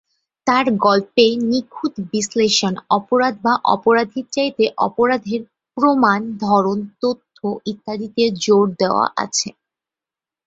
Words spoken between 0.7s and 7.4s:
গল্পে নিখুঁত বিশ্লেষণ, অপরাধ বা অপরাধীর চাইতে অপরাধের প্রমাণ, ধরন, তথ্য